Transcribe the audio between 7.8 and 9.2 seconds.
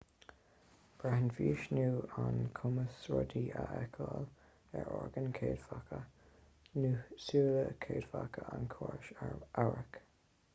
céadfacha an chórais